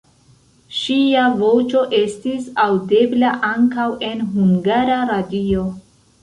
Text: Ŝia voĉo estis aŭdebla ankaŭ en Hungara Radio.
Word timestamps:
Ŝia 0.77 1.25
voĉo 1.41 1.83
estis 1.97 2.47
aŭdebla 2.63 3.35
ankaŭ 3.51 3.87
en 4.09 4.25
Hungara 4.33 4.99
Radio. 5.13 5.69